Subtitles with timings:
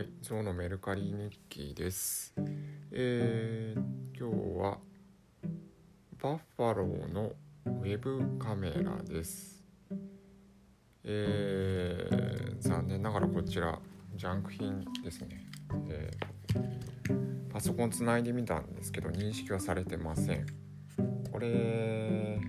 [0.00, 2.32] はい、ゾウのメルカリ日記です。
[2.90, 4.78] えー、今日は
[6.22, 7.32] バッファローの
[7.66, 9.62] ウェブカメラです。
[11.04, 13.78] えー、残念ながらこちら
[14.14, 15.46] ジャンク品ですね。
[15.90, 20.46] えーパソコンつないでみたんですけど認識はされてません。
[21.30, 22.40] これ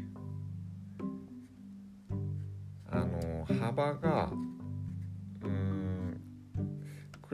[2.89, 4.31] あの幅が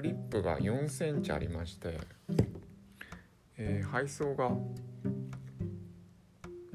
[0.08, 2.00] リップが4センチありまして、
[3.58, 4.52] えー配送が、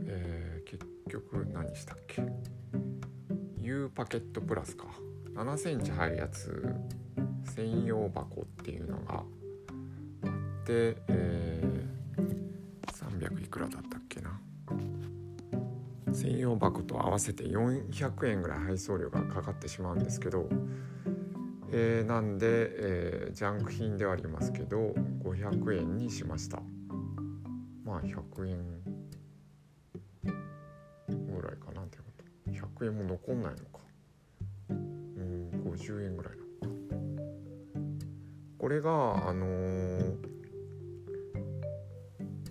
[0.00, 2.22] えー結局何したっけ
[3.58, 4.84] ？U パケットプラスか。
[5.34, 6.74] 7センチ入るやつ
[7.54, 9.24] 専用箱っていうのがあっ
[10.66, 12.32] て、えー
[12.92, 14.38] 300いくらだったっけな？
[16.12, 20.50] 専用箱と合わせて400円ぐらい配送料がかかってしまうんですけど、
[21.74, 26.60] えーなんで、えージャンク品ではありますけど500円にしました。
[27.84, 28.82] まあ100円
[31.06, 32.52] ぐらいかなってこと。
[32.52, 33.80] 100円も残んないのか。
[34.68, 36.82] うん50円ぐらいなのか。
[38.58, 40.16] これがあのー、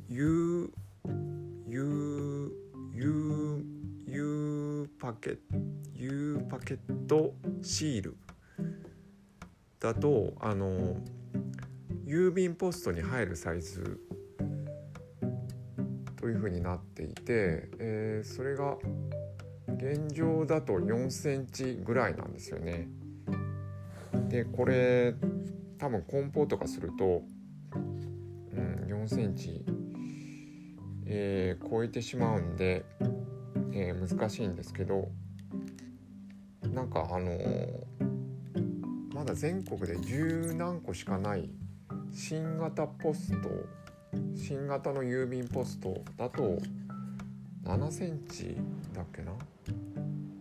[0.09, 0.73] U
[1.67, 2.51] U
[2.95, 3.65] U
[4.07, 5.37] U パケ
[5.93, 8.17] U パケットシール。
[9.81, 10.95] だとあの
[12.05, 13.99] 郵便ポストに入るサイズ
[16.17, 18.77] というふうになっていて、えーそれが
[19.77, 22.87] 現状だと4センチぐらいなんですよね。
[24.29, 25.15] でこれ
[25.79, 27.23] 多分梱包とかすると、
[27.73, 29.65] うん、4センチ、
[31.07, 32.85] えー超えてしまうんで、
[33.73, 35.09] えー難しいんですけど
[36.71, 38.10] なんかあのー
[39.13, 41.49] まだ全国で十何個しかない
[42.13, 43.49] 新型ポスト
[44.35, 46.57] 新型の郵便ポストだと
[47.63, 48.57] 7センチ
[48.93, 49.31] だっけな？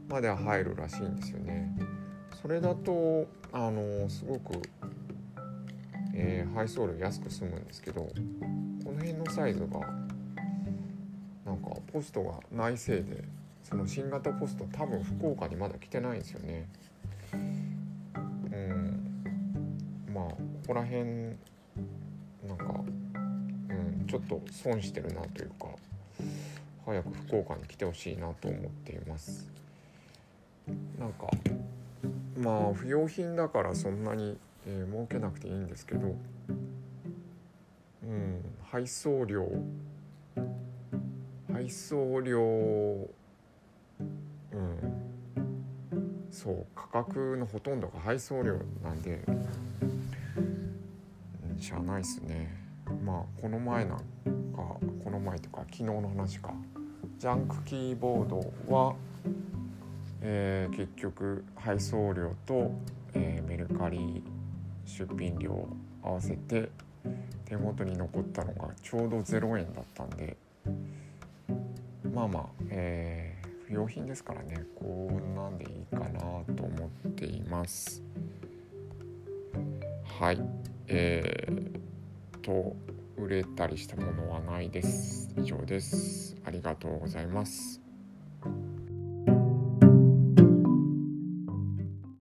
[0.09, 1.77] までは入るらしいんですよね。
[2.41, 4.61] それだとあのすごく、
[6.15, 8.13] えー配送料安く済むんですけどこ
[8.93, 9.81] の辺のサイズが
[11.45, 13.23] なんかポストがないせいで
[13.63, 16.69] その新型ポスト多分福岡にまだ来てないんですよね。
[20.13, 20.37] まあこ
[20.69, 21.05] こら辺
[22.47, 22.81] なんか、
[23.15, 25.67] うん、ちょっと損してるなというか
[26.85, 29.51] 早く福岡に来てほしいなと思っています。
[30.99, 31.29] なんか
[32.39, 36.15] まあ不用品だからそんなに、えー儲けなくていいんですけど
[38.03, 39.49] うん配送料
[41.53, 42.41] 配送料
[44.53, 45.01] うん
[46.31, 49.21] そう価格のほとんどが配送料なんで、
[51.77, 52.53] うん、しゃないっすね。
[53.05, 54.05] まあこの前なんか
[55.05, 56.53] この前とか昨日の話か。
[57.19, 58.39] ジャンクキーボード
[58.75, 58.95] は、
[60.23, 62.73] えー結局配送料と、
[63.15, 64.23] えーメルカリ
[64.87, 65.69] 出品料
[66.03, 66.71] 合わせて
[67.45, 70.37] 手元に残ったのがちょうど0円だったんで
[72.13, 74.65] まあまあ、えー不用品ですからね。
[74.75, 76.21] こんなんでいいかな
[76.57, 78.03] と思っています。
[80.19, 80.41] はい。
[80.93, 82.75] えー、と
[83.17, 85.31] 売れたりしたものはないです。
[85.37, 86.37] 以上です。
[86.45, 87.81] ありがとうございます。